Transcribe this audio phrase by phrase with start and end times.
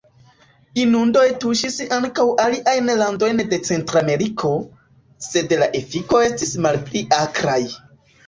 [0.83, 4.51] Inundoj tuŝis ankaŭ aliajn landojn de Centrameriko,
[5.27, 7.61] sed la efiko estis malpli akraj.